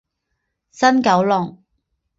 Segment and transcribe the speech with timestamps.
[0.71, 1.63] 新九龙。